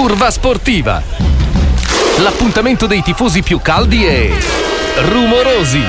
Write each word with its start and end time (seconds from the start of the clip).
Curva 0.00 0.30
Sportiva. 0.30 1.02
L'appuntamento 2.20 2.86
dei 2.86 3.02
tifosi 3.02 3.42
più 3.42 3.60
caldi 3.60 4.06
e 4.06 4.32
rumorosi. 5.10 5.82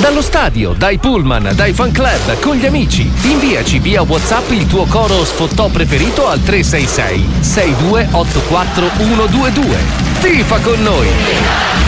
Dallo 0.00 0.20
stadio, 0.20 0.72
dai 0.72 0.98
pullman, 0.98 1.52
dai 1.54 1.72
fan 1.72 1.92
club, 1.92 2.40
con 2.40 2.56
gli 2.56 2.66
amici. 2.66 3.08
Inviaci 3.22 3.78
via 3.78 4.02
WhatsApp 4.02 4.50
il 4.50 4.66
tuo 4.66 4.86
coro 4.86 5.24
sfottò 5.24 5.68
preferito 5.68 6.26
al 6.26 6.42
366 6.42 7.42
6284 7.42 8.90
122. 8.96 9.76
Tifa 10.20 10.58
con 10.58 10.82
noi. 10.82 11.06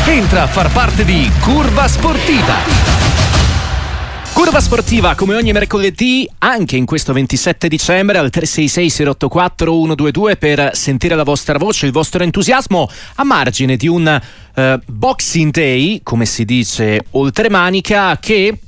Entra 0.05 0.43
a 0.43 0.46
far 0.46 0.71
parte 0.71 1.05
di 1.05 1.29
Curva 1.41 1.89
Sportiva. 1.89 3.30
Curva 4.41 4.61
sportiva 4.61 5.14
come 5.14 5.34
ogni 5.34 5.52
mercoledì, 5.52 6.27
anche 6.38 6.75
in 6.75 6.86
questo 6.86 7.12
27 7.12 7.68
dicembre 7.68 8.16
al 8.16 8.30
366-084 8.32 9.66
122 9.66 10.36
per 10.38 10.70
sentire 10.73 11.14
la 11.14 11.24
vostra 11.24 11.59
voce, 11.59 11.84
il 11.84 11.92
vostro 11.92 12.23
entusiasmo 12.23 12.88
a 13.16 13.24
margine 13.24 13.77
di 13.77 13.87
un 13.87 14.18
uh, 14.55 14.62
Boxing 14.87 15.52
Day, 15.52 16.01
come 16.02 16.24
si 16.24 16.46
dice 16.46 17.05
oltremanica, 17.10 18.16
che 18.18 18.59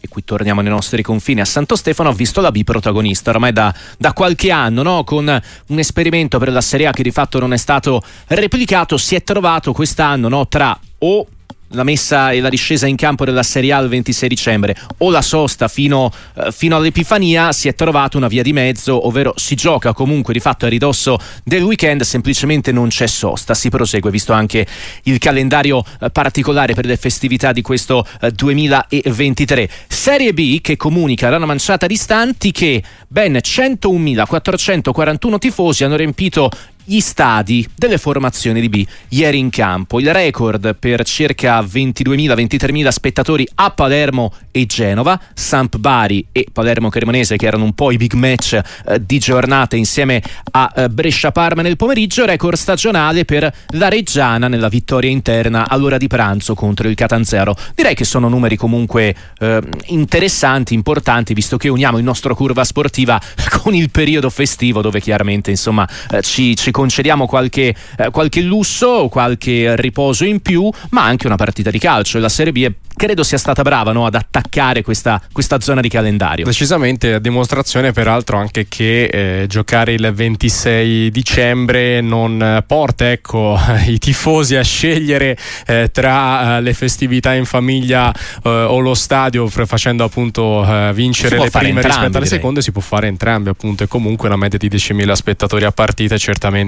e 0.00 0.08
qui 0.08 0.22
torniamo 0.22 0.60
nei 0.60 0.70
nostri 0.70 1.02
confini 1.02 1.40
a 1.40 1.44
Santo 1.44 1.74
Stefano, 1.74 2.10
ha 2.10 2.14
visto 2.14 2.40
la 2.40 2.52
B 2.52 2.62
protagonista 2.62 3.30
ormai 3.30 3.52
da, 3.52 3.74
da, 3.98 4.12
qualche 4.12 4.52
anno, 4.52 4.84
no? 4.84 5.02
con 5.02 5.26
un 5.66 5.78
esperimento 5.80 6.38
per 6.38 6.52
la 6.52 6.60
Serie 6.60 6.86
A 6.86 6.92
che 6.92 7.02
di 7.02 7.10
fatto 7.10 7.40
non 7.40 7.52
è 7.52 7.58
stato 7.58 8.00
replicato, 8.28 8.96
si 8.96 9.16
è 9.16 9.24
trovato 9.24 9.72
quest'anno 9.72 10.28
no? 10.28 10.46
tra 10.46 10.78
o 10.98 11.26
la 11.72 11.82
messa 11.82 12.30
e 12.30 12.40
la 12.40 12.48
discesa 12.48 12.86
in 12.86 12.96
campo 12.96 13.24
della 13.24 13.42
Serie 13.42 13.72
A 13.72 13.80
il 13.80 13.88
26 13.88 14.28
dicembre 14.28 14.76
o 14.98 15.10
la 15.10 15.22
sosta 15.22 15.68
fino, 15.68 16.10
eh, 16.34 16.52
fino, 16.52 16.76
all'Epifania 16.76 17.52
si 17.52 17.68
è 17.68 17.74
trovata 17.74 18.16
una 18.16 18.28
via 18.28 18.42
di 18.42 18.52
mezzo, 18.52 19.06
ovvero 19.06 19.34
si 19.36 19.54
gioca 19.54 19.92
comunque 19.92 20.32
di 20.32 20.40
fatto 20.40 20.66
a 20.66 20.68
ridosso 20.68 21.18
del 21.44 21.62
weekend, 21.62 22.02
semplicemente 22.02 22.72
non 22.72 22.88
c'è 22.88 23.06
sosta, 23.06 23.54
si 23.54 23.68
prosegue 23.68 24.10
visto 24.10 24.32
anche 24.32 24.66
il 25.04 25.18
calendario 25.18 25.84
eh, 26.00 26.10
particolare 26.10 26.74
per 26.74 26.86
le 26.86 26.96
festività 26.96 27.52
di 27.52 27.62
questo 27.62 28.06
eh, 28.20 28.30
2023. 28.30 29.68
Serie 29.88 30.32
B 30.32 30.60
che 30.60 30.76
comunica 30.76 31.28
alla 31.28 31.46
manciata 31.46 31.86
di 31.86 31.96
stanti 31.96 32.52
che 32.52 32.82
ben 33.06 33.34
101.441 33.34 35.38
tifosi 35.38 35.84
hanno 35.84 35.96
riempito 35.96 36.50
gli 36.88 37.00
stadi 37.00 37.68
delle 37.74 37.98
formazioni 37.98 38.60
di 38.60 38.68
B 38.70 38.84
ieri 39.10 39.38
in 39.38 39.50
campo. 39.50 40.00
Il 40.00 40.12
record 40.12 40.74
per 40.74 41.04
circa 41.04 41.60
22.000-23.000 41.60 42.88
spettatori 42.88 43.46
a 43.56 43.70
Palermo 43.70 44.32
e 44.50 44.64
Genova, 44.64 45.20
Samp 45.34 45.76
Bari 45.76 46.26
e 46.32 46.46
Palermo 46.50 46.88
Cremonese 46.88 47.36
che 47.36 47.46
erano 47.46 47.64
un 47.64 47.74
po' 47.74 47.90
i 47.90 47.98
big 47.98 48.14
match 48.14 48.54
eh, 48.54 49.04
di 49.04 49.18
giornata 49.18 49.76
insieme 49.76 50.22
a 50.52 50.72
eh, 50.74 50.88
Brescia 50.88 51.30
Parma 51.30 51.60
nel 51.60 51.76
pomeriggio, 51.76 52.24
record 52.24 52.56
stagionale 52.56 53.26
per 53.26 53.52
la 53.72 53.88
Reggiana 53.88 54.48
nella 54.48 54.68
vittoria 54.68 55.10
interna 55.10 55.68
all'ora 55.68 55.98
di 55.98 56.06
pranzo 56.06 56.54
contro 56.54 56.88
il 56.88 56.94
Catanzero. 56.94 57.54
Direi 57.74 57.94
che 57.94 58.04
sono 58.04 58.28
numeri 58.28 58.56
comunque 58.56 59.14
eh, 59.38 59.60
interessanti, 59.86 60.72
importanti, 60.72 61.34
visto 61.34 61.58
che 61.58 61.68
uniamo 61.68 61.98
il 61.98 62.04
nostro 62.04 62.34
curva 62.34 62.64
sportiva 62.64 63.20
con 63.60 63.74
il 63.74 63.90
periodo 63.90 64.30
festivo 64.30 64.80
dove 64.80 65.00
chiaramente 65.00 65.50
insomma 65.50 65.86
eh, 66.10 66.22
ci, 66.22 66.56
ci 66.56 66.70
concediamo 66.78 67.26
qualche, 67.26 67.74
eh, 67.96 68.10
qualche 68.12 68.40
lusso, 68.40 69.08
qualche 69.08 69.74
riposo 69.74 70.24
in 70.24 70.40
più, 70.40 70.70
ma 70.90 71.02
anche 71.02 71.26
una 71.26 71.34
partita 71.34 71.70
di 71.70 71.78
calcio. 71.80 72.20
La 72.20 72.28
Serie 72.28 72.52
B 72.52 72.64
è 72.64 72.72
credo 72.98 73.22
sia 73.22 73.38
stata 73.38 73.62
brava 73.62 73.92
no, 73.92 74.04
ad 74.04 74.16
attaccare 74.16 74.82
questa, 74.82 75.22
questa, 75.32 75.60
zona 75.60 75.80
di 75.80 75.88
calendario. 75.88 76.44
Decisamente, 76.44 77.14
a 77.14 77.18
dimostrazione 77.20 77.92
peraltro 77.92 78.36
anche 78.36 78.66
che 78.68 79.04
eh, 79.04 79.46
giocare 79.46 79.92
il 79.92 80.10
26 80.12 81.10
dicembre 81.10 82.00
non 82.02 82.62
porta 82.66 83.10
ecco, 83.10 83.58
i 83.86 83.98
tifosi 83.98 84.56
a 84.56 84.62
scegliere 84.62 85.38
eh, 85.66 85.90
tra 85.92 86.56
eh, 86.56 86.60
le 86.60 86.74
festività 86.74 87.32
in 87.32 87.44
famiglia 87.44 88.12
eh, 88.12 88.48
o 88.48 88.78
lo 88.80 88.94
stadio 88.94 89.46
facendo 89.48 90.02
appunto 90.02 90.64
eh, 90.66 90.90
vincere 90.92 91.38
le 91.38 91.50
prime 91.50 91.80
rispetto 91.80 92.04
alle 92.04 92.10
direi. 92.10 92.26
seconde, 92.26 92.62
si 92.62 92.72
può 92.72 92.82
fare 92.82 93.06
entrambi 93.06 93.48
appunto 93.48 93.84
e 93.84 93.86
comunque 93.86 94.26
una 94.26 94.36
media 94.36 94.58
di 94.58 94.68
10.000 94.68 95.12
spettatori 95.12 95.64
a 95.64 95.70
partita 95.70 96.16
è 96.16 96.18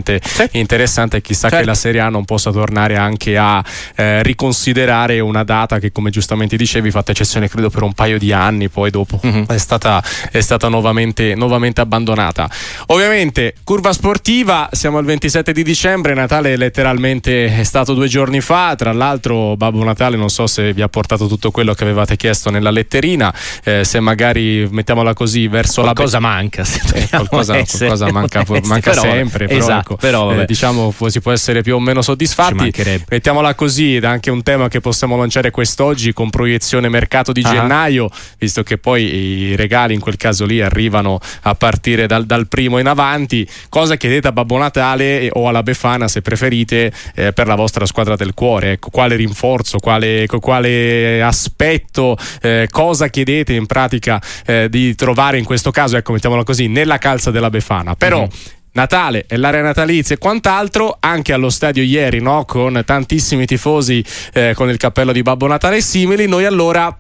certamente 0.03 0.21
sì. 0.27 0.49
interessante 0.59 1.21
chissà 1.21 1.49
certo. 1.49 1.57
che 1.57 1.65
la 1.65 1.75
Serie 1.75 2.01
A 2.01 2.09
non 2.09 2.25
possa 2.25 2.51
tornare 2.51 2.97
anche 2.97 3.37
a 3.37 3.63
eh, 3.97 4.23
riconsiderare 4.23 5.21
una 5.21 5.45
data 5.45 5.79
che 5.79 5.93
come 5.93 6.11
giustamente 6.11 6.57
dicevi, 6.57 6.91
fatta 6.91 7.13
eccezione 7.13 7.49
credo 7.49 7.71
per 7.71 7.83
un 7.83 7.93
paio 7.93 8.19
di 8.19 8.33
anni, 8.33 8.69
poi 8.69 8.91
dopo 8.91 9.21
uh-huh. 9.23 9.47
è 9.47 9.59
stata, 9.59 10.03
è 10.31 10.41
stata 10.41 10.69
nuovamente, 10.69 11.35
nuovamente, 11.35 11.81
abbandonata. 11.81 12.49
Ovviamente, 12.87 13.55
curva 13.65 13.93
sportiva, 13.93 14.69
siamo 14.73 14.99
al 14.99 15.05
27 15.05 15.53
di 15.53 15.63
dicembre, 15.63 16.15
Natale 16.15 16.57
letteralmente 16.57 17.59
è 17.59 17.63
stato 17.63 17.95
due 17.95 18.09
giorni 18.09 18.41
fa, 18.41 18.75
tra 18.77 18.93
l'altro 18.93 19.57
Babbo 19.57 19.83
Natale 19.85 20.17
non 20.17 20.29
so 20.29 20.47
se 20.47 20.73
vi 20.73 20.83
ha 20.83 20.89
portato 20.89 21.27
tutto 21.27 21.51
quello 21.51 21.75
che 21.75 21.85
avevate 21.85 22.17
chiesto 22.17 22.51
nella 22.51 22.71
letterina, 22.71 23.33
eh, 23.65 23.85
se 23.85 24.01
magari 24.01 24.69
mettiamettiamola 24.71 25.15
così 25.15 25.49
verso 25.49 25.83
qualcosa 25.83 26.21
la... 26.21 26.27
manca, 26.27 26.65
eh, 26.95 27.09
qualcosa, 27.09 27.55
qualcosa 27.55 28.11
manca, 28.11 28.45
manca 28.63 28.91
però, 28.91 29.03
sempre, 29.03 29.47
però, 29.47 29.59
esatto, 29.59 29.80
ecco, 29.81 29.97
però 29.97 30.33
eh, 30.33 30.45
diciamo 30.47 30.95
si 31.07 31.21
può 31.21 31.33
essere 31.33 31.63
più 31.63 31.77
o 31.77 31.81
meno 31.81 32.03
soddisfatti. 32.03 32.73
Mettiamola 33.09 33.55
così, 33.55 33.97
ed 33.97 34.05
anche 34.05 34.31
un 34.31 34.43
tema 34.43 34.69
che 34.69 34.81
possiamo 34.81 35.17
lanciare 35.17 35.51
quest'oggi 35.51 36.01
oggi 36.01 36.13
con 36.13 36.31
proiezione 36.31 36.89
mercato 36.89 37.33
di 37.33 37.43
uh-huh. 37.45 37.51
gennaio, 37.51 38.11
visto 38.39 38.63
che 38.63 38.79
poi 38.79 39.03
i 39.51 39.57
regali 39.57 39.95
in 39.95 40.01
quel 40.01 40.17
caso 40.17 40.47
lì 40.47 40.61
arrivano 40.61 41.19
a 41.43 41.55
partire 41.55 42.07
dal, 42.07 42.25
dal 42.25 42.49
primo 42.49 42.79
in 42.79 42.87
avanti. 42.87 43.47
Cosa 43.69 43.97
chiedete 43.97 44.29
a 44.29 44.33
Babbo 44.33 44.57
Natale 44.57 45.29
o 45.33 45.49
alla 45.49 45.63
Befana 45.63 46.09
se 46.09 46.23
preferite 46.23 46.93
eh, 47.15 47.33
per 47.33 47.47
la 47.47 47.55
vostra 47.55 47.87
squadra 47.87 48.17
del 48.17 48.35
cuore? 48.35 48.73
Ecco, 48.73 48.91
quale 48.91 49.17
rinforzo, 49.17 49.79
quale, 49.79 50.27
quale 50.27 51.23
aspetto, 51.23 52.17
eh, 52.41 52.69
cosa 52.71 53.09
chiedete 53.09 53.53
in 53.53 53.67
pratica 53.67 54.21
eh, 54.47 54.69
di 54.71 54.95
trovare 54.95 55.39
in 55.39 55.45
questo 55.45 55.71
caso, 55.71 55.97
ecco, 55.97 56.13
mettiamola 56.13 56.45
così, 56.45 56.69
nella 56.69 56.99
calza 56.99 57.31
della 57.31 57.51
Befana. 57.51 57.95
Però. 57.95 58.21
Uh-huh 58.21 58.59
Natale 58.73 59.25
e 59.27 59.37
l'area 59.37 59.63
natalizia 59.63 60.15
e 60.15 60.19
quant'altro, 60.19 60.97
anche 61.01 61.33
allo 61.33 61.51
stadio 61.51 61.83
ieri, 61.83 62.21
no? 62.21 62.45
con 62.45 62.83
tantissimi 62.85 63.47
tifosi 63.47 64.05
eh, 64.33 64.53
con 64.55 64.69
il 64.71 64.77
cappello 64.77 65.13
di 65.13 65.23
Babbo 65.23 65.47
Natale 65.47 65.79
e 65.79 65.81
simili, 65.81 66.27
noi 66.27 66.45
allora 66.45 66.97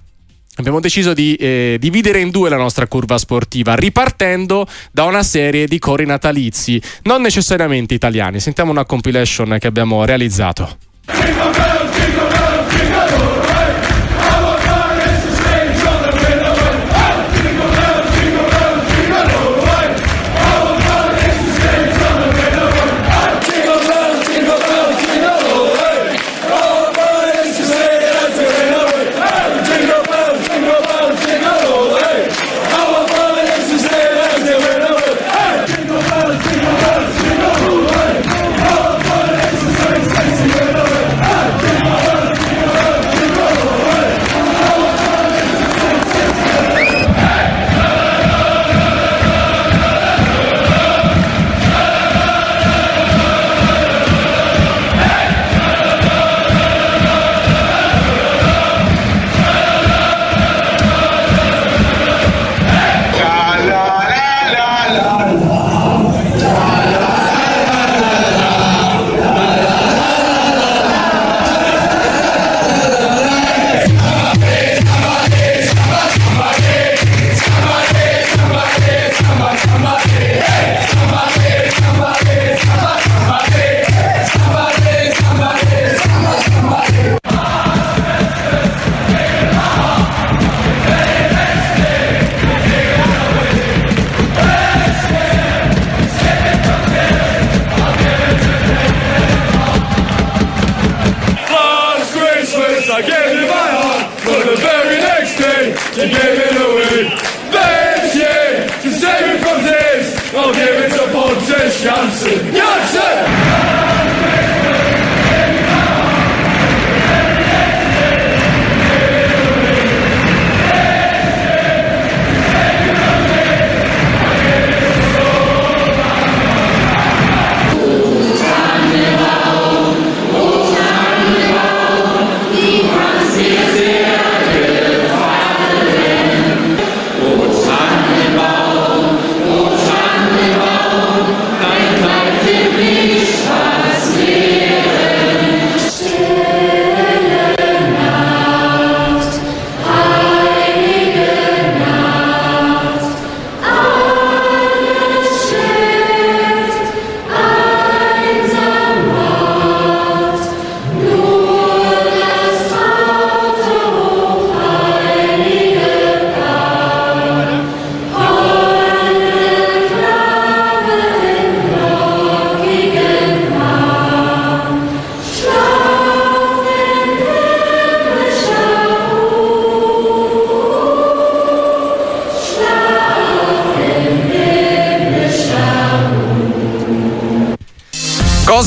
abbiamo 0.56 0.80
deciso 0.80 1.14
di 1.14 1.34
eh, 1.36 1.76
dividere 1.78 2.20
in 2.20 2.30
due 2.30 2.48
la 2.48 2.56
nostra 2.56 2.86
curva 2.86 3.18
sportiva, 3.18 3.74
ripartendo 3.74 4.66
da 4.90 5.04
una 5.04 5.22
serie 5.22 5.66
di 5.66 5.78
cori 5.78 6.04
natalizi, 6.06 6.80
non 7.02 7.22
necessariamente 7.22 7.94
italiani. 7.94 8.40
Sentiamo 8.40 8.70
una 8.70 8.84
compilation 8.84 9.56
che 9.58 9.66
abbiamo 9.66 10.04
realizzato. 10.04 10.76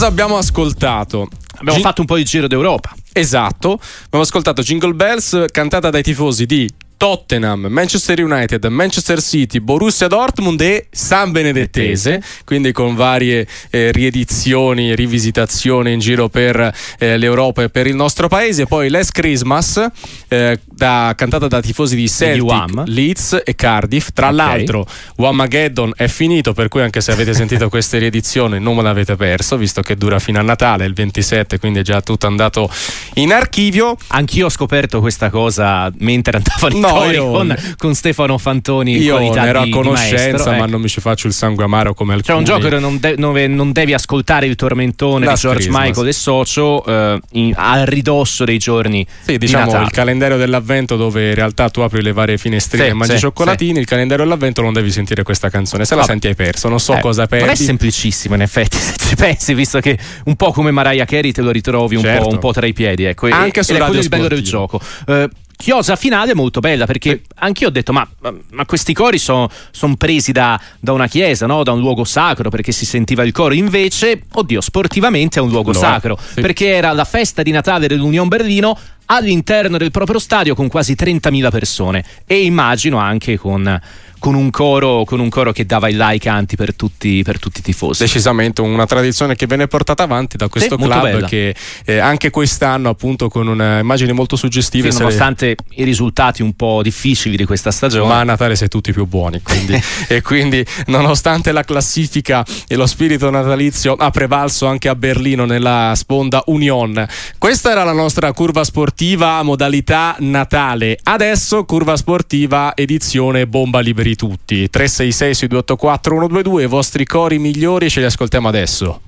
Cosa 0.03 0.15
abbiamo 0.15 0.38
ascoltato? 0.38 1.29
Abbiamo 1.59 1.79
G- 1.79 1.81
fatto 1.81 2.01
un 2.01 2.07
po' 2.07 2.17
di 2.17 2.25
giro 2.25 2.47
d'Europa. 2.47 2.94
Esatto, 3.13 3.79
abbiamo 4.03 4.25
ascoltato 4.25 4.61
Jingle 4.61 4.95
Bells 4.95 5.45
cantata 5.50 5.89
dai 5.89 6.03
tifosi 6.03 6.45
di 6.45 6.69
Tottenham, 6.97 7.67
Manchester 7.69 8.21
United, 8.21 8.63
Manchester 8.65 9.21
City, 9.21 9.59
Borussia 9.59 10.07
Dortmund 10.07 10.61
e 10.61 10.88
San 10.91 11.31
Benedettese, 11.31 12.21
quindi 12.45 12.71
con 12.71 12.95
varie 12.95 13.45
eh, 13.69 13.91
riedizioni, 13.91 14.95
rivisitazioni 14.95 15.91
in 15.91 16.00
giro 16.00 16.29
per 16.29 16.73
eh, 17.00 17.17
l'Europa 17.17 17.63
e 17.63 17.69
per 17.69 17.88
il 17.88 17.95
nostro 17.95 18.27
paese. 18.27 18.65
Poi 18.65 18.89
Last 18.89 19.11
Christmas, 19.11 19.85
eh, 20.33 20.59
da, 20.65 21.13
cantata 21.15 21.47
da 21.47 21.62
tifosi 21.62 21.95
di 21.95 22.09
Celtic, 22.09 22.83
Leeds 22.85 23.41
e 23.44 23.56
Cardiff. 23.56 24.09
Tra 24.13 24.30
okay. 24.31 24.38
l'altro, 24.38 24.85
Wamageddon 25.18 25.94
è 25.95 26.07
finito, 26.07 26.53
per 26.53 26.68
cui 26.68 26.81
anche 26.81 27.01
se 27.01 27.12
avete 27.12 27.33
sentito 27.33 27.69
queste 27.69 27.97
riedizioni 27.97 28.59
non 28.59 28.75
me 28.75 28.81
l'avete 28.81 29.15
perso, 29.15 29.57
visto 29.57 29.81
che 29.81 29.95
dura 29.95 30.19
fino 30.19 30.39
a 30.39 30.41
Natale, 30.41 30.85
il 30.85 30.94
27, 30.94 31.59
quindi 31.59 31.80
è 31.80 31.81
già 31.83 32.01
tutto 32.01 32.27
andato 32.27 32.69
in 33.15 33.31
archivio. 33.31 33.95
Anch'io 34.07 34.47
ho 34.47 34.50
scoperto 34.50 35.00
questa 35.00 35.30
cosa 35.30 35.91
mentre 36.00 36.38
andavo 36.38 36.75
in 36.75 36.79
no, 36.79 37.12
io, 37.12 37.31
con, 37.31 37.56
con, 37.77 37.94
Stefano 37.94 38.38
Fantoni 38.38 38.97
io 38.97 39.19
in 39.19 39.33
ne 39.33 39.47
ero 39.47 39.62
a 39.62 39.69
conoscenza 39.69 40.27
maestro, 40.27 40.51
ma 40.51 40.57
ecco. 40.57 40.65
non 40.68 40.81
mi 40.81 40.88
ci 40.88 41.01
faccio 41.01 41.27
il 41.27 41.33
sangue 41.33 41.63
amaro 41.63 41.94
come 41.94 42.13
alcuni 42.13 42.24
cioè 42.25 42.38
un 42.38 42.44
gioco 42.44 42.69
dove 42.69 42.81
non, 42.81 43.00
de- 43.00 43.15
dove 43.15 43.47
non 43.47 43.71
devi 43.71 43.94
ascoltare 43.94 44.45
il 44.45 44.56
tormentone 44.56 45.25
La 45.25 45.33
di 45.33 45.39
George 45.39 45.59
Christmas. 45.63 45.86
Michael 45.86 46.07
e 46.07 46.13
socio 46.13 46.86
eh, 46.86 47.19
in, 47.31 47.53
al 47.56 47.86
ridosso 47.86 48.44
dei 48.45 48.57
giorni 48.57 49.06
sì 49.21 49.38
diciamo 49.38 49.77
di 49.77 49.83
il 49.83 49.91
calendario 49.91 50.23
dell'avvento 50.38 50.96
dove 50.96 51.30
in 51.30 51.36
realtà 51.36 51.70
tu 51.70 51.81
apri 51.81 52.02
le 52.02 52.14
varie 52.14 52.38
finestrine 52.38 52.86
sì, 52.86 52.90
e 52.90 52.94
mangi 52.94 53.14
sì, 53.14 53.20
cioccolatini 53.20 53.74
sì. 53.74 53.80
il 53.80 53.86
calendario 53.86 54.24
dell'avvento 54.24 54.62
non 54.62 54.74
devi 54.74 54.92
sentire 54.92 55.24
questa 55.24 55.50
canzone 55.50 55.86
se 55.86 55.96
la 55.96 56.04
senti 56.04 56.28
hai 56.28 56.36
perso 56.36 56.70
non 56.70 56.80
so 56.80 56.96
eh, 56.96 57.00
cosa 57.00 57.28
perdi 57.28 57.46
non 57.46 57.54
è 57.54 57.58
semplicissimo 57.58 58.36
in 58.36 58.42
effetti 58.42 58.78
se 58.80 58.96
ci 58.98 59.16
pensi 59.16 59.54
visto 59.54 59.80
che 59.80 59.98
un 60.25 60.36
po' 60.36 60.52
come 60.52 60.72
Mariah 60.72 61.06
Carey 61.06 61.31
te 61.31 61.42
lo 61.42 61.52
ritrovi 61.52 61.96
un, 61.96 62.02
certo. 62.02 62.24
po', 62.24 62.30
un 62.30 62.40
po', 62.40 62.52
tra 62.52 62.66
i 62.66 62.74
piedi 62.74 63.04
ecco. 63.04 63.28
anche 63.30 63.60
e, 63.60 63.64
su 63.64 63.75
Radio 63.75 64.00
il 64.00 64.10
bello 64.10 64.28
del 64.28 64.44
gioco 64.44 64.80
eh, 65.08 65.30
chiosa 65.63 65.95
finale 65.95 66.36
molto 66.36 66.60
bella 66.60 66.86
perché 66.86 67.21
sì. 67.24 67.31
anch'io 67.36 67.69
ho 67.69 67.71
detto 67.71 67.94
ma, 67.94 68.06
ma 68.51 68.65
questi 68.65 68.94
cori 68.94 69.18
sono 69.18 69.50
son 69.71 69.95
presi 69.95 70.33
da, 70.33 70.60
da, 70.77 70.92
una 70.92 71.07
chiesa, 71.07 71.45
no? 71.45 71.63
da 71.63 71.71
un 71.71 71.80
luogo 71.80 72.04
sacro 72.04 72.50
perché 72.50 72.74
si 72.74 72.86
sentiva 72.86 73.24
il 73.24 73.31
coro 73.31 73.54
invece, 73.54 74.24
oddio, 74.30 74.60
sportivamente 74.60 75.39
è 75.39 75.42
un 75.42 75.48
luogo 75.48 75.71
allora, 75.71 75.88
sacro 75.88 76.19
sì. 76.19 76.42
perché 76.42 76.68
era 76.68 76.92
la 76.92 77.06
festa 77.06 77.44
di 77.44 77.51
Natale 77.51 77.88
dell'Union 77.88 78.27
Berlino 78.27 78.77
all'interno 79.06 79.77
del 79.77 79.89
proprio 79.89 80.19
stadio 80.19 80.54
con 80.54 80.68
quasi 80.68 80.98
30.000 81.00 81.50
persone 81.50 82.04
e 82.25 82.44
immagino 82.44 82.98
anche 82.98 83.38
con 83.38 83.80
con 84.24 84.36
un 84.36 84.52
coro, 84.52 85.04
con 85.04 85.20
un 85.20 85.28
coro 85.28 85.52
che 85.52 85.66
dava 85.66 85.90
il 85.90 85.98
like 85.98 86.30
anti 86.30 86.56
per 86.56 86.74
tutti, 86.74 87.22
per 87.24 87.40
tutti, 87.40 87.60
i 87.60 87.62
tifosi. 87.62 88.04
Decisamente 88.04 88.62
una 88.62 88.86
tradizione 88.86 89.36
che 89.36 89.48
viene 89.48 89.68
portata 89.68 90.04
avanti 90.04 90.38
da 90.38 90.48
questo 90.48 90.78
sì, 90.80 90.81
club 90.86 91.25
che 91.25 91.54
eh, 91.84 91.98
anche 91.98 92.30
quest'anno 92.30 92.88
appunto 92.88 93.28
con 93.28 93.48
immagini 93.48 94.14
molto 94.14 94.38
suggestive. 94.38 94.92
Sì, 94.92 95.00
nonostante 95.00 95.48
le... 95.48 95.56
i 95.75 95.84
risultati 95.84 96.42
un 96.42 96.54
po' 96.54 96.81
difficili 96.81 97.36
di 97.36 97.44
questa 97.44 97.70
stagione. 97.70 98.08
Ma 98.08 98.22
a 98.22 98.24
Natale 98.24 98.56
sei 98.56 98.70
tutti 98.70 98.94
più 98.94 99.06
buoni 99.06 99.42
quindi, 99.42 99.78
e 100.08 100.22
quindi 100.22 100.66
nonostante 100.86 101.52
la 101.52 101.66
classifica 101.66 102.46
e 102.66 102.78
lo 102.78 102.86
spirito 102.86 103.30
natalizio 103.30 103.94
ha 103.94 104.10
prevalso 104.10 104.68
anche 104.68 104.88
a 104.88 104.96
Berlino 104.96 105.44
nella 105.44 105.92
sponda 105.98 106.42
Union. 106.46 107.06
Questa 107.38 107.72
era 107.72 107.84
la 107.84 107.92
nostra 107.92 108.31
curva 108.31 108.64
sportiva 108.64 109.44
modalità 109.44 110.16
Natale. 110.20 110.98
Adesso 111.04 111.66
curva 111.66 111.98
sportiva 111.98 112.72
edizione 112.74 113.48
bomba 113.48 113.81
liberi 114.13 114.15
tutti. 114.15 114.69
366 114.69 115.33
6284 115.33 116.15
122, 116.15 116.63
i 116.63 116.68
vostri 116.68 117.06
cori 117.06 117.39
migliori 117.39 117.89
ce 117.89 118.00
li 118.00 118.06
ascoltiamo 118.06 118.48
adesso. 118.48 119.01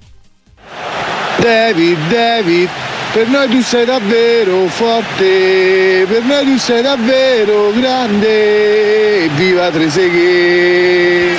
David, 1.38 1.98
David, 2.10 2.70
per 3.14 3.28
noi 3.28 3.48
tu 3.50 3.62
sei 3.62 3.86
davvero 3.86 4.68
forte, 4.68 6.06
per 6.08 6.24
noi 6.24 6.46
tu 6.46 6.58
sei 6.58 6.82
davvero 6.82 7.72
grande, 7.74 9.30
viva 9.36 9.70
Treseghe! 9.70 11.38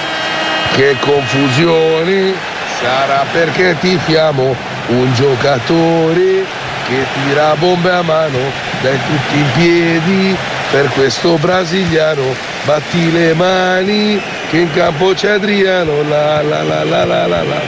Che 0.74 0.96
confusione, 1.00 2.34
sarà 2.80 3.24
perché 3.32 3.76
tifiamo 3.80 4.54
un 4.88 5.14
giocatore 5.14 6.44
che 6.86 7.04
tira 7.24 7.54
bombe 7.56 7.90
a 7.90 8.02
mano, 8.02 8.38
dai 8.82 8.98
tutti 9.06 9.36
in 9.36 9.46
piedi, 9.54 10.36
per 10.70 10.88
questo 10.90 11.36
brasiliano 11.36 12.34
batti 12.64 13.12
le 13.12 13.34
mani 13.34 14.20
che 14.50 14.58
in 14.58 14.72
campo 14.72 15.12
c'è 15.12 15.32
Adriano 15.32 16.02
la 16.08 16.42
la 16.42 16.62
la 16.62 16.84
la 16.84 17.04
la 17.04 17.26
la 17.26 17.42
la. 17.42 17.60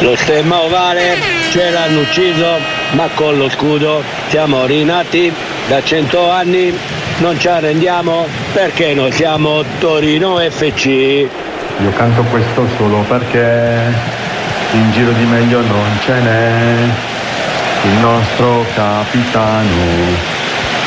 Lo 0.00 0.16
stemma 0.16 0.60
ovale 0.60 1.16
ce 1.50 1.70
l'hanno 1.70 2.00
ucciso 2.00 2.58
ma 2.92 3.08
con 3.14 3.36
lo 3.36 3.48
scudo 3.48 4.02
siamo 4.28 4.66
rinati 4.66 5.32
da 5.68 5.82
cento 5.82 6.30
anni. 6.30 6.76
Non 7.18 7.38
ci 7.38 7.46
arrendiamo 7.46 8.26
perché 8.52 8.92
noi 8.92 9.12
siamo 9.12 9.62
Torino 9.78 10.38
FC 10.38 11.28
io 11.82 11.90
canto 11.90 12.22
questo 12.24 12.66
solo 12.76 12.98
perché 13.08 13.92
in 14.72 14.92
giro 14.92 15.10
di 15.10 15.24
meglio 15.24 15.60
non 15.60 15.98
ce 16.04 16.12
n'è 16.12 16.88
il 17.82 17.98
nostro 18.00 18.64
capitano 18.74 20.33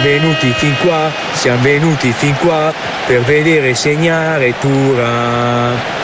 siamo 0.00 0.18
venuti 0.18 0.52
fin 0.56 0.74
qua, 0.80 1.10
siamo 1.32 1.62
venuti 1.62 2.12
fin 2.12 2.34
qua 2.38 2.72
per 3.06 3.20
vedere 3.20 3.74
segnare 3.74 4.54
Tura. 4.58 5.98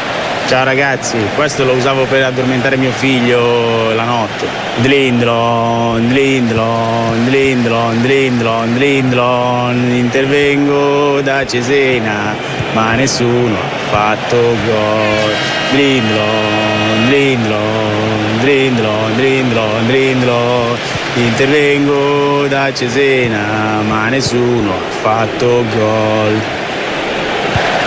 Ciao 0.49 0.65
ragazzi, 0.65 1.17
questo 1.35 1.65
lo 1.65 1.73
usavo 1.73 2.05
per 2.05 2.23
addormentare 2.23 2.77
mio 2.77 2.93
figlio 2.93 3.93
la 3.95 4.05
notte. 4.05 4.47
Dlindlon, 4.77 6.09
dlindlon, 6.09 7.25
dlindlon, 7.25 8.03
dlindlon, 8.03 8.75
dlindlon, 8.75 9.91
intervengo 9.91 11.21
da 11.23 11.47
Cesena, 11.47 12.35
ma 12.75 12.95
nessuno 12.95 13.57
ha 13.57 13.89
fatto 13.91 14.37
gol. 14.37 15.33
Dlindlon, 15.73 17.07
dlindlon, 17.09 18.39
dlindlon, 18.41 19.17
dlindlon, 19.17 19.87
dlindlon, 19.87 20.79
intervengo 21.17 22.47
da 22.49 22.73
Cesena, 22.73 23.81
ma 23.83 24.09
nessuno 24.09 24.73
ha 24.73 24.91
fatto 24.91 25.65
gol. 25.75 26.41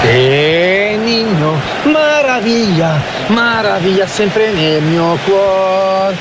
E 0.04 0.98
Nino, 1.04 1.60
maraviglia, 1.84 3.00
maraviglia 3.28 4.08
sempre 4.08 4.52
nel 4.52 4.82
mio 4.82 5.18
cuore 5.26 6.16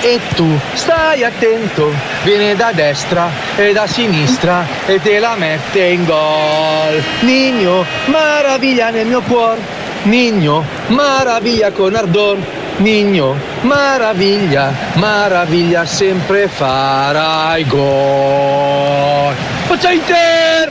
e 0.00 0.20
tu 0.34 0.46
stai 0.74 1.24
attento, 1.24 1.92
viene 2.22 2.54
da 2.54 2.70
destra 2.72 3.28
e 3.56 3.72
da 3.72 3.86
sinistra 3.86 4.64
e 4.86 5.00
te 5.00 5.18
la 5.18 5.34
mette 5.36 5.80
in 5.80 6.04
gol. 6.04 7.02
Nino, 7.20 7.84
maraviglia 8.06 8.90
nel 8.90 9.06
mio 9.06 9.20
cuore, 9.22 9.60
Nino, 10.04 10.64
maraviglia 10.88 11.72
con 11.72 11.94
ardor, 11.94 12.38
Nino, 12.78 13.34
maraviglia, 13.62 14.70
maraviglia 14.96 15.86
sempre 15.86 16.46
farai 16.46 17.66
gol. 17.66 19.34
Forza 19.66 19.90
Inter! 19.90 20.70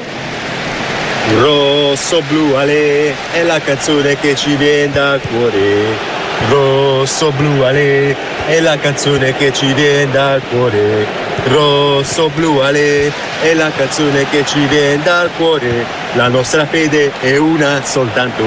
Rosso 1.40 2.22
blu 2.28 2.54
ale 2.54 3.16
è 3.32 3.42
la 3.42 3.60
canzone 3.60 4.18
che 4.20 4.36
ci 4.36 4.56
viene 4.56 4.94
dal 4.94 5.20
cuore 5.20 6.25
Rosso 6.50 7.32
blu 7.32 7.62
ale 7.62 8.16
è 8.48 8.60
la 8.60 8.78
canzone 8.78 9.36
che 9.36 9.52
ci 9.54 9.74
viene 9.74 10.12
dal 10.12 10.42
cuore. 10.50 11.06
Rosso 11.48 12.30
blu 12.36 12.60
ale 12.60 13.12
è 13.42 13.54
la 13.54 13.72
canzone 13.76 14.28
che 14.30 14.46
ci 14.46 14.66
viene 14.68 15.02
dal 15.04 15.30
cuore. 15.38 15.86
La 16.14 16.28
nostra 16.28 16.66
fede 16.66 17.12
è 17.20 17.38
una 17.38 17.84
soltanto, 17.84 18.44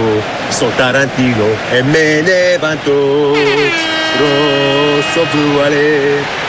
sono 0.48 0.70
Tarantino 0.76 1.46
e 1.70 1.82
me 1.82 2.20
ne 2.20 2.56
vanto. 2.58 3.32
Rosso 4.18 5.26
blu 5.30 5.58
ale. 5.58 6.46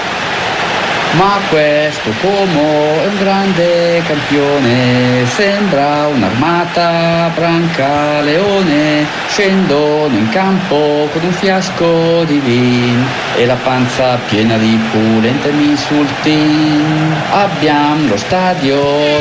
Ma 1.13 1.39
questo 1.49 2.11
Como 2.21 3.01
è 3.01 3.07
un 3.07 3.17
grande 3.17 4.01
campione, 4.05 5.25
sembra 5.25 6.07
un'armata 6.07 7.31
branca 7.33 8.21
leone, 8.21 9.05
scendono 9.27 10.15
in 10.15 10.29
campo 10.29 11.09
con 11.11 11.23
un 11.23 11.31
fiasco 11.31 12.23
di 12.25 12.37
vin 12.39 13.03
e 13.35 13.45
la 13.45 13.55
panza 13.55 14.19
piena 14.27 14.57
di 14.57 14.79
pulente 14.91 15.49
insulti. 15.49 16.83
Abbiamo 17.31 18.09
lo 18.09 18.17
stadio 18.17 18.79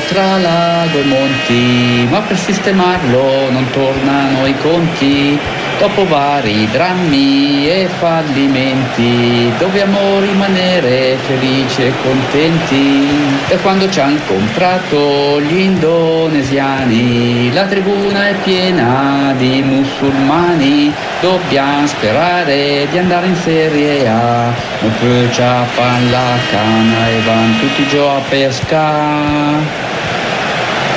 tra 0.08 0.36
lago 0.36 0.98
e 0.98 1.04
monti, 1.04 2.06
ma 2.10 2.20
per 2.20 2.36
sistemarlo 2.36 3.50
non 3.50 3.66
tornano 3.70 4.46
i 4.46 4.54
conti. 4.58 5.38
Dopo 5.78 6.04
vari 6.08 6.68
drammi 6.72 7.68
e 7.68 7.88
fallimenti 8.00 9.52
dobbiamo 9.58 10.18
rimanere 10.18 11.16
felici 11.24 11.82
e 11.82 11.92
contenti. 12.02 13.06
E 13.46 13.56
quando 13.58 13.88
ci 13.88 14.00
hanno 14.00 14.18
comprato 14.26 15.40
gli 15.40 15.56
indonesiani, 15.56 17.52
la 17.52 17.62
tribuna 17.66 18.26
è 18.26 18.34
piena 18.42 19.32
di 19.36 19.62
musulmani. 19.62 20.92
Dobbiamo 21.20 21.86
sperare 21.86 22.88
di 22.90 22.98
andare 22.98 23.28
in 23.28 23.36
Serie 23.36 24.08
A, 24.08 24.52
non 24.80 24.92
più 24.98 25.30
ciappan 25.30 26.10
la 26.10 26.36
canna 26.50 27.08
e 27.08 27.20
vanno 27.24 27.56
tutti 27.60 27.86
giù 27.86 28.00
a 28.00 28.20
pesca. 28.28 29.86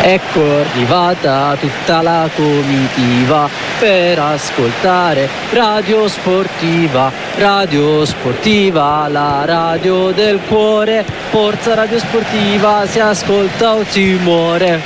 Ecco 0.04 0.42
arrivata 0.42 1.56
tutta 1.60 2.02
la 2.02 2.28
comitiva 2.36 3.48
per 3.78 4.18
ascoltare 4.18 5.30
Radio 5.52 6.08
Sportiva, 6.08 7.12
Radio 7.38 8.04
Sportiva, 8.04 9.08
la 9.08 9.46
radio 9.46 10.10
del 10.12 10.40
cuore, 10.48 11.06
forza 11.30 11.76
Radio 11.76 12.00
Sportiva, 12.00 12.88
si 12.88 13.00
ascolta 13.00 13.76
o 13.76 13.84
si 13.86 14.18
muore. 14.24 14.82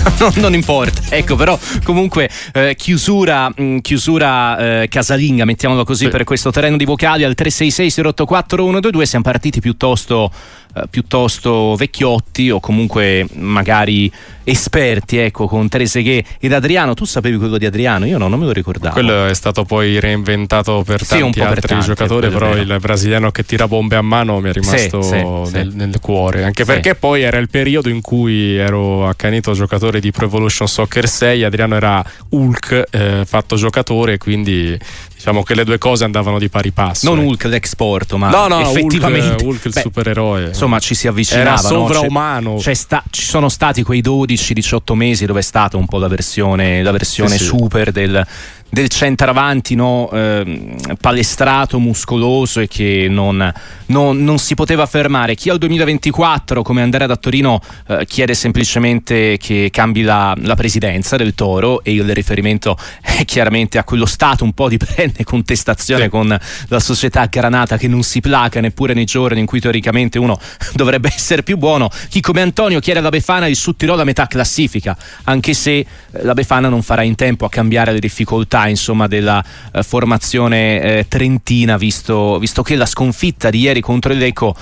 non, 0.20 0.32
non, 0.36 0.54
importa. 0.54 1.00
Ecco, 1.08 1.36
però 1.36 1.58
comunque 1.82 2.28
eh, 2.52 2.74
chiusura, 2.76 3.48
mh, 3.48 3.62
mm, 3.62 3.78
chiusura 3.78 4.82
eh, 4.82 4.88
casalinga, 4.88 5.44
mettiamolo 5.44 5.84
così, 5.84 6.04
sì. 6.04 6.10
per 6.10 6.24
questo 6.24 6.50
terreno 6.50 6.76
di 6.76 6.84
vocali 6.84 7.24
al 7.24 7.34
366 7.34 8.04
084 8.06 8.62
122 8.64 9.06
siamo 9.06 9.24
partiti 9.24 9.60
piuttosto 9.60 10.30
eh, 10.74 10.82
piuttosto 10.88 11.74
vecchiotti 11.76 12.50
o 12.50 12.60
comunque 12.60 13.26
magari 13.34 14.10
esperti, 14.44 15.18
ecco, 15.18 15.46
con 15.46 15.68
Trezeguet 15.68 16.36
ed 16.38 16.52
Adriano. 16.52 16.94
Tu 16.94 17.04
sapevi 17.04 17.36
quello 17.36 17.58
di 17.58 17.66
Adriano? 17.66 18.06
Io 18.06 18.18
no, 18.18 18.28
non 18.28 18.38
me 18.38 18.46
lo 18.46 18.52
ricordavo. 18.52 18.92
Quello 18.92 19.26
è 19.26 19.34
stato 19.34 19.64
poi 19.64 19.98
reinventato 20.00 20.82
per 20.84 21.02
sì, 21.02 21.18
tanti 21.18 21.40
altri 21.40 21.60
per 21.60 21.70
tanti, 21.70 21.86
giocatori, 21.86 22.28
però 22.28 22.56
il 22.56 22.76
brasiliano 22.80 23.30
che 23.30 23.44
tira 23.44 23.66
bombe 23.66 23.96
a 23.96 24.02
mano 24.02 24.40
mi 24.40 24.50
è 24.50 24.52
rimasto 24.52 25.02
sì, 25.02 25.18
sì, 25.18 25.52
nel, 25.52 25.72
nel, 25.74 25.98
cuore, 26.00 26.44
anche 26.44 26.64
perché 26.64 26.94
poi 26.94 27.22
era 27.22 27.38
il 27.38 27.48
periodo 27.48 27.88
in 27.88 28.00
cui 28.00 28.56
ero 28.56 29.06
accanito 29.06 29.52
giocatore 29.52 30.00
di 30.00 30.10
Pro 30.10 30.26
Evolution 30.26 30.68
Soccer 30.68 31.08
6, 31.08 31.44
Adriano 31.44 31.76
era 31.76 32.04
Hulk 32.30 32.86
eh, 32.90 33.22
fatto 33.24 33.56
giocatore, 33.56 34.18
quindi 34.18 34.78
diciamo 35.20 35.42
che 35.42 35.54
le 35.54 35.64
due 35.64 35.76
cose 35.76 36.04
andavano 36.04 36.38
di 36.38 36.48
pari 36.48 36.70
passo. 36.70 37.06
Non 37.06 37.18
ecco. 37.18 37.28
Hulk 37.28 37.44
l'export, 37.44 38.14
ma 38.14 38.30
no, 38.30 38.48
no, 38.48 38.60
effettivamente 38.60 39.44
Hulk, 39.44 39.52
Hulk 39.52 39.64
il 39.66 39.72
beh, 39.72 39.80
supereroe. 39.82 40.46
Insomma, 40.46 40.78
ci 40.78 40.94
si 40.94 41.06
avvicinava. 41.06 41.50
Era 41.50 41.56
sovraumano. 41.58 42.52
No? 42.52 42.56
C'è, 42.56 42.62
c'è 42.62 42.74
sta, 42.74 43.04
ci 43.10 43.22
sono 43.22 43.50
stati 43.50 43.82
quei 43.82 44.00
12-18 44.00 44.94
mesi 44.94 45.26
dove 45.26 45.40
è 45.40 45.42
stata 45.42 45.76
un 45.76 45.86
po' 45.86 45.98
la 45.98 46.08
versione, 46.08 46.82
la 46.82 46.90
versione 46.90 47.36
sì, 47.36 47.44
super 47.44 47.86
sì. 47.86 47.92
del 47.92 48.26
del 48.70 48.88
centravanti 48.88 49.74
no, 49.74 50.08
eh, 50.12 50.76
palestrato, 51.00 51.78
muscoloso 51.78 52.60
e 52.60 52.68
che 52.68 53.08
non, 53.10 53.52
non, 53.86 54.22
non, 54.22 54.38
si 54.38 54.54
poteva 54.54 54.86
fermare. 54.86 55.34
Chi 55.34 55.50
al 55.50 55.58
2024, 55.58 56.62
come 56.62 56.80
Andrea 56.80 57.06
da 57.06 57.16
Torino, 57.16 57.60
eh, 57.88 58.06
chiede 58.06 58.34
semplicemente 58.34 59.36
che 59.38 59.68
cambi 59.72 60.02
la, 60.02 60.34
la, 60.38 60.54
presidenza 60.54 61.16
del 61.16 61.34
Toro 61.34 61.82
e 61.82 61.92
il 61.92 62.14
riferimento 62.14 62.76
è 63.00 63.24
chiaramente 63.24 63.78
a 63.78 63.84
quello 63.84 64.06
stato 64.06 64.44
un 64.44 64.52
po' 64.52 64.68
di 64.68 64.76
perenne 64.76 65.24
contestazione 65.24 66.04
sì. 66.04 66.08
con 66.08 66.38
la 66.68 66.80
società 66.80 67.26
granata 67.26 67.76
che 67.76 67.88
non 67.88 68.02
si 68.02 68.20
placa 68.20 68.60
neppure 68.60 68.94
nei 68.94 69.04
giorni 69.04 69.40
in 69.40 69.46
cui 69.46 69.60
teoricamente 69.60 70.18
uno 70.18 70.38
dovrebbe 70.74 71.10
essere 71.12 71.42
più 71.42 71.56
buono. 71.56 71.90
Chi 72.08 72.20
come 72.20 72.40
Antonio 72.40 72.78
chiede 72.78 73.00
alla 73.00 73.08
Befana 73.08 73.48
il 73.48 73.56
Sud-Tirolo 73.56 74.02
a 74.02 74.04
metà 74.04 74.26
classifica, 74.26 74.96
anche 75.24 75.54
se 75.54 75.78
eh, 75.78 75.86
la 76.22 76.34
Befana 76.34 76.68
non 76.68 76.82
farà 76.82 77.02
in 77.02 77.16
tempo 77.16 77.44
a 77.44 77.48
cambiare 77.48 77.92
le 77.92 77.98
difficoltà 77.98 78.59
insomma, 78.68 79.06
della 79.06 79.42
eh, 79.72 79.82
formazione 79.82 80.80
eh, 80.80 81.06
trentina, 81.08 81.76
visto, 81.76 82.38
visto, 82.38 82.62
che 82.62 82.76
la 82.76 82.86
sconfitta 82.86 83.50
di 83.50 83.60
ieri 83.60 83.80
contro 83.80 84.12
il 84.12 84.18
Lecco 84.18 84.54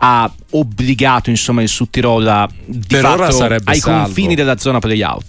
ha 0.00 0.30
obbligato 0.50 1.30
insomma, 1.30 1.62
il 1.62 1.68
Sud 1.68 1.90
Tirol 1.90 2.48
di 2.64 2.86
per 2.86 3.02
fatto 3.02 3.44
ai 3.64 3.78
salvo. 3.78 4.04
confini 4.04 4.34
della 4.34 4.56
zona 4.56 4.78
playout. 4.78 5.24